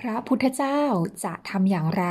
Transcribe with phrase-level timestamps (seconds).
[0.00, 0.80] พระพุทธเจ้า
[1.24, 2.06] จะทำอย่างไร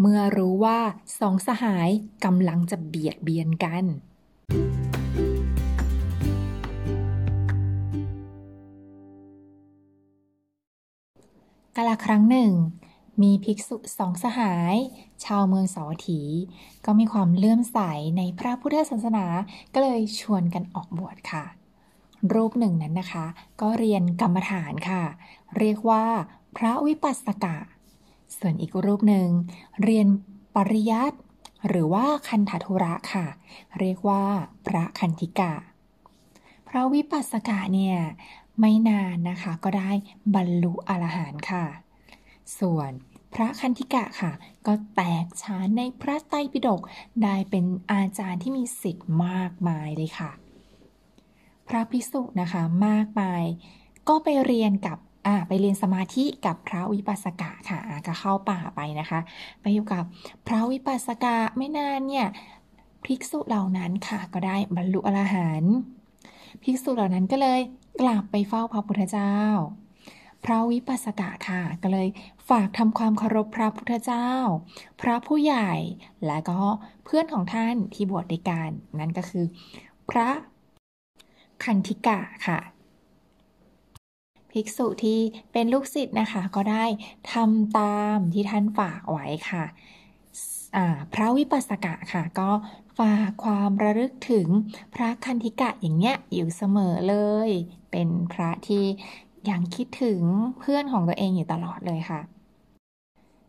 [0.00, 0.78] เมื่อรู้ว่า
[1.20, 1.88] สองสหาย
[2.24, 3.84] กำลังจะเบียดเบียนกัน
[11.76, 12.52] กาลครั้งหนึ่ง
[13.22, 14.74] มีภิกษุสองสหาย
[15.24, 16.20] ชาวเมืองสาวัตถี
[16.84, 17.78] ก็มีความเลื่อมใส
[18.16, 19.26] ในพระพุทธศาสนา
[19.72, 21.44] ก็เลยชวนกันออกบวชค่ะ
[22.34, 23.26] รูปหนึ่งนั้นนะคะ
[23.60, 25.02] ก็เรียนกรรมฐานค่ะ
[25.58, 26.04] เรียกว่า
[26.56, 27.56] พระวิปัสสกะ
[28.38, 29.28] ส่วนอีกรูปหนึ่ง
[29.82, 30.06] เรียน
[30.54, 31.18] ปริยัติ
[31.68, 33.26] หรือว่าคันธทุระค่ะ
[33.78, 34.22] เรียกว่า
[34.66, 35.54] พระคันธิกะ
[36.68, 37.96] พระวิปัสสกะเนี่ย
[38.60, 39.90] ไม่นานนะคะก็ได้
[40.34, 41.64] บรรลุอรหันต์ค่ะ
[42.58, 42.90] ส่วน
[43.34, 44.32] พระคันธิกะค่ะ
[44.66, 46.80] ก็แตกฉานในพระไตรปิฎก
[47.22, 50.30] ได้เป็นอาจารย์ที่มีสิทธิ์มากมายเลยค่ะ
[51.68, 53.44] พระภิกษุนะคะมากมาย
[54.08, 59.20] ก็ไปเรียนกับ อ่าไปเรียนสมาธิกับพระวิปัสสกะค่ะก็เข้าป่าไปนะคะ
[59.60, 60.04] ไปอยู่กับ
[60.46, 62.26] พระวิปัสสกะไม่นานเนี่ย
[63.04, 65.74] ภิกษุเหล่านั้นค่ะก็ได้บรรลุอรหันต์
[66.62, 67.60] ภิกษุเหล่านั้นก็เลย
[68.00, 69.36] กลับไปเฝ้าพระพุทธเจ้า
[70.44, 72.08] พระวิปัสสกะค่ะก็เลย
[72.48, 74.30] ฝากทำความเคารพพระพุทธเจ้า
[75.00, 75.72] พระผู้ใหญ่
[76.26, 76.60] และก็
[77.04, 79.44] เพื่อนของท่านที่บวชด้วยกันนั่นก็คือ
[80.10, 80.28] พระ
[81.64, 82.58] คันธิกะค่ะ
[84.56, 85.18] ภิกษุที่
[85.52, 86.84] เป็นลูกศิษย์นะคะ ก็ได้
[87.32, 89.64] ทำตามที่ท่านฝากไว้ค่ะ
[91.14, 92.50] พระวิปัสสกะค่ะ ก็
[92.98, 94.48] ฝากความระลึกถึง
[94.94, 97.16] พระคันธิกะอย่างเงี้ยอยู่เสมอเล
[97.48, 97.50] ย
[97.90, 98.84] เป็นพระที่
[99.50, 100.20] ยังคิดถึง
[100.58, 102.20] เพื่อนของตัวเองอยู่ตลอดเลยค่ะ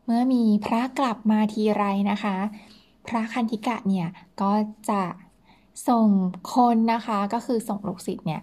[0.06, 2.38] เมื่อมีพระกลับมาทีไรนะคะ
[3.08, 4.08] พระคันธิกะเนี่ย
[4.42, 4.52] ก็
[4.90, 5.02] จะ
[5.88, 6.09] ส่ง
[6.53, 8.42] คนนะคะก็คือส่งลูกศิษย์เนี่ย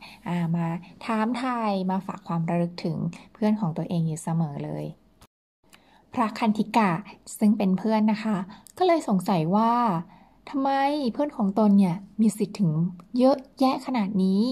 [0.57, 0.67] มา
[1.05, 2.97] ถามไทยมาฝากความระลึกถึง
[3.35, 4.85] เพื่อนของตัวเองอยู่เสมอเลย
[6.15, 6.93] พระคันธิกะ
[7.39, 8.37] ซึ่งเป็นเพื่อนนะคะ
[8.79, 9.75] ก็เลยสงสัยว่า
[10.51, 10.71] ทำไม
[11.13, 12.71] เพื่อนของตนเนี่ยมีสิทธิ์ถึง
[13.19, 14.45] เยอะแยะขนาดนี้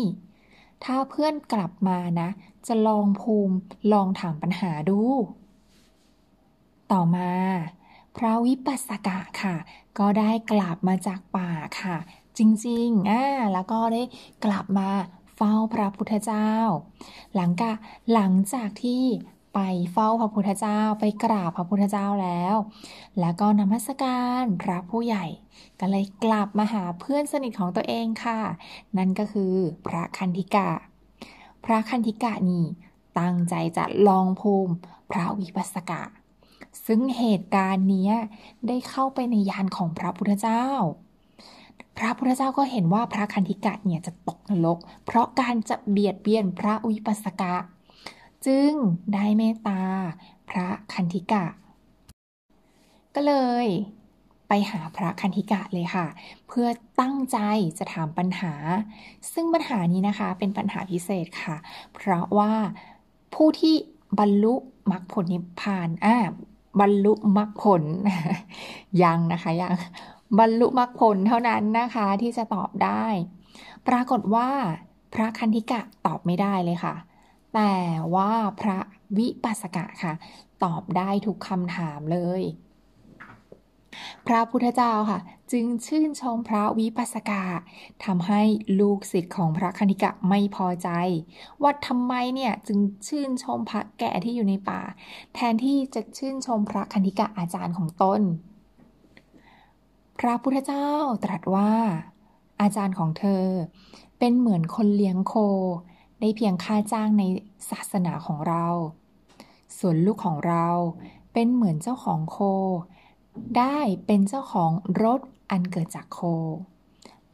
[0.85, 2.29] ถ้าเพื่อนกลับมานะ
[2.67, 3.57] จะลองภูมิ
[3.93, 5.01] ลองถามปัญหาดู
[6.93, 7.31] ต่อมา
[8.17, 9.57] พระวิปัสสกะค่ะ
[9.99, 11.51] ก็ได้กลับมาจากป่า
[11.81, 11.97] ค่ะ
[12.39, 14.03] จริงๆอ่าแล้วก็ได้
[14.45, 14.89] กลับมา
[15.37, 16.51] เฝ้าพระพุทธเจ้า
[17.35, 17.73] หลังกะ
[18.13, 19.05] หลังจากที่
[19.55, 19.61] ไป
[19.93, 22.55] เฝ้าพระพุทธเจ้าไปกราบพระพุทธเจ้าแล้ว
[23.21, 25.25] แล้วก็นมัสการพระผู้ใหญ่
[25.81, 28.41] ก็เลยกลับมาหาเพื่อนสนิทของตัวเองค่ะ
[28.97, 29.55] นั่นก็คือ
[29.87, 30.71] พระคันธิกะ
[31.65, 32.65] พระคันธิกะนี่
[33.19, 34.75] ตั้งใจจะลองภูมิ
[35.11, 36.03] พระวิปัสสกะ
[36.87, 38.11] ซึ่งเหตุการณ์นี้
[38.67, 40.67] ได้เข้าไปในยานของพระพุทธเจ้า
[41.97, 47.55] พระพุทธเจ้าก็เห็นว่าพระคันธิกะเนี่ยจะตกนรก เพราะการจะเบียดเบียนพระวิปัสสกะ
[48.47, 48.73] จึง
[49.15, 49.81] ได้เมตตา
[50.51, 51.45] พระคันธิกะ
[53.15, 53.67] ก็เลย
[54.49, 56.07] ไปหาพระคันธิกะเลยค่ะ
[56.49, 56.69] เพื่อ
[57.01, 57.39] ตั้งใจ
[57.79, 58.53] จะถามปัญหา
[59.33, 61.57] ซึ่งปัญหานี้นะคะเป็นปัญหาพิเศษค่ะ
[61.95, 62.53] เพราะว่า
[63.35, 63.75] ผู้ที่
[64.19, 64.55] บรรลุ
[64.91, 66.17] มรรคผลนิพพานอ่า
[66.81, 67.83] บรรลุมรรคผล
[69.03, 69.73] ยังนะคะยัง
[70.39, 73.05] บรรลุมรรคผลเท่านั้นนะคะที่จะตอบได้
[73.89, 74.51] ปรากฏว่า
[75.15, 76.95] พระคันธิกะตอบไม่ได้เลยค่ะ
[77.55, 77.75] แต่
[78.15, 78.79] ว่าพระ
[79.19, 80.13] วิปัสสกะค่ะ
[80.65, 82.43] ตอบได้ทุกคำถามเลย
[84.27, 85.21] พระพุทธเจ้าค่ะ
[85.53, 87.45] จึงชื่นชมพระวิปัสสกะ
[88.05, 88.43] ทำให้
[88.81, 90.89] ลูกศิษย์ของพระคันธิกะไม่พอใจ
[91.63, 92.79] ว่าทำไมเนี่ยจึง
[93.09, 94.81] ชื่นชมพระแก่ที่อยู่ในป่า
[95.35, 98.23] แทนที่จะชื่นชมพระคันธิกะอาจารย์ของตน
[100.25, 100.89] พระพุทธเจ้า
[101.25, 101.73] ตรัสว่า
[102.61, 103.45] อาจารย์ของเธอ
[104.19, 105.35] เป็นเหมือนคนเลี้ยงโค
[106.21, 107.23] ได้เพียงค่าจ้างใน
[107.71, 108.67] ศาสนาของเรา
[109.79, 110.67] ส่วนลูกของเรา
[111.33, 112.39] เป็นเหมือนเจ้าของโค
[113.59, 114.71] ได้เป็นเจ้าของ
[115.03, 116.21] รถอันเกิดจากโค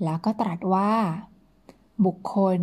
[0.04, 0.92] แล้วก็ตรัสว่า
[2.04, 2.58] บุคคล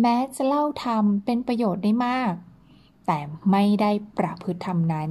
[0.00, 2.32] แม้จะเล่าธรรมเป็นประโยชน์ได้มาก
[3.06, 3.18] แต่
[3.50, 5.10] ไม่ได้ประพฤติธรรมนั้น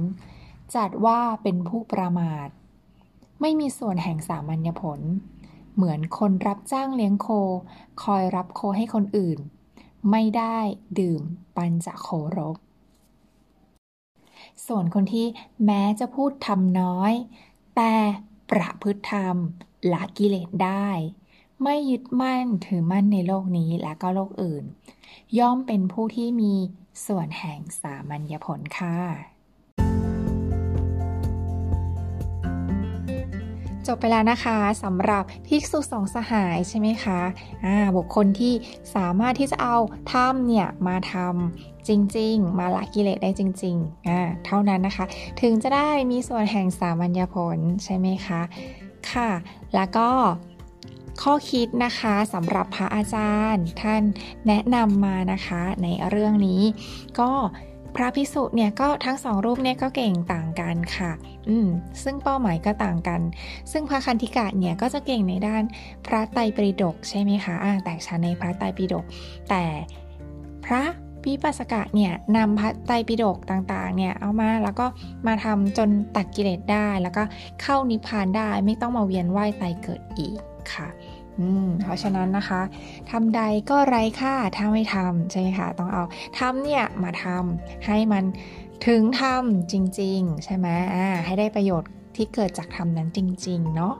[0.74, 2.48] จัดว่าเป็นผู้ประมาท
[3.46, 5.00] ไม่มีส่วนแห่งสามัญญผล
[5.74, 7.28] เหมือนคนรับจ้างเลี้ยงโค
[8.02, 9.38] คอยรับโคให้คนอื่น
[10.10, 10.58] ไม่ได้
[11.00, 11.22] ดื่ม
[11.56, 12.56] ปัญจโครบ
[14.66, 15.26] ส่วนคนที่
[15.64, 17.12] แม้จะพูดทำน้อย
[17.76, 17.94] แต่
[18.50, 19.36] ประพฤติธรรม
[19.92, 20.88] ละกิเลสได้
[21.62, 24.64] ไม่ยึดมั่นถือมั่นในโลกนี้และก็โลกอื่น
[25.38, 26.54] ย่อมเป็นผู้ที่มี
[27.06, 29.33] ส่วนแห่งสามัญญผลค่ะ
[33.88, 37.20] จบไปแล้วนะคะสำหรับภิกษุสองสหายใช่ไหมคะ
[37.64, 38.54] อ่าบุคคลที่
[38.94, 39.76] สามารถที่จะเอา
[40.10, 45.04] ธรรมเนี่ยมาทำจริง ๆ มาละกิเลสได้จริงๆอ่าเท่านั้นนะคะ
[45.40, 48.40] ถึงจะได้มีส่วนแห่งสามัญญผลใช่ไหมคะ
[49.12, 49.30] ค่ะ
[49.74, 50.08] แล้วก็
[51.22, 54.02] ข้อคิดนะคะสำหรับพระอาจารย์ท่าน
[54.46, 56.62] แนะนำมานะคะในเรื่องนี้
[57.20, 57.30] ก็
[57.96, 61.12] พระพิสุเนี่ยก็ทั้งสองรูปเนี่ยก็เก่งต่างกันค่ะ
[61.48, 61.68] อืม
[62.02, 63.20] ซึ่งเป้าหมายก็ต่างกัน
[63.72, 65.62] ซึ่งพระคันธิกะเนี่ยก็จะเก่งในด้าน
[66.06, 69.04] พระไตรปิฎกใช่ไหมคะอ่าแตกฉานในพระไตรปิฎก
[69.50, 69.64] แต่
[70.64, 70.82] พระ
[71.22, 74.86] พิปัสกะเนี่ยนำพระไตรปิฎกต่างๆเนี่ยเอามาแล้วก็
[75.26, 77.22] มาทำจนตัดกิเลสได้ แล้วก็
[77.62, 80.38] เข้านิพพานได้ไม่ต้องมาเวียนว่ายตายเกิดอีก
[80.74, 80.88] ค่ะ
[81.40, 82.62] อืมเพราะฉะนั้นนะคะ
[83.10, 83.40] ทำใด
[83.70, 86.04] ก็ไร้ค่าถ้าไม่ทำใช่ไหมคะต้องเอา
[86.38, 88.24] ทำเนี่ยมาทำให้มัน
[88.86, 93.94] ถึงทำจริง ๆ ใช่ไหมอ่าให้ได้ประโยชน์ที่เกิดจากทำนั้นจริง ๆ เนาะ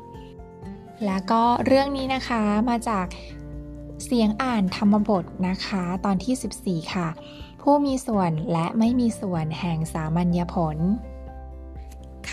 [1.07, 3.07] แล้วก็เรื่องนี้นะคะมาจาก
[4.05, 7.09] เสียงอ่านธรรมบทนะคะ ตอนที่ 14 ค่ะ
[7.63, 10.77] ผู้มีส่วนและไม่มีส่วนแห่งสามัญญผล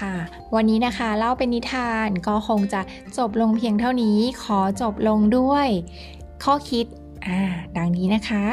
[0.01, 0.15] ค่ะ
[0.55, 2.81] วันนี้นะคะเล่าเป็นนิทานก็คงจะ
[3.17, 5.67] จบลงเพียงเท่านี้ ขอจบลงด้วย
[6.43, 6.85] ข้อคิด
[7.27, 7.39] อ่า
[7.77, 8.45] ดังนี้นะคะ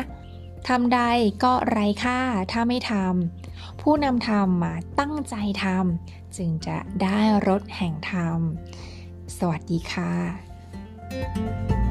[0.68, 1.00] ทำใด
[1.44, 2.18] ก็ไร้ค่า
[2.52, 5.34] ถ้าไม่ทำผู้นำทำมาตั้งใจ
[5.64, 7.18] ทำจึงจะได้
[7.48, 8.40] รสแห่งธรรม
[9.38, 11.87] สวัสดีค่ะ